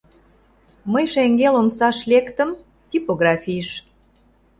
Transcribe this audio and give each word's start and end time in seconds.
—Мый 0.91 1.05
шеҥгел 1.13 1.55
омсаш 1.61 1.97
лектым, 2.11 2.49
типографийыш. 2.89 3.69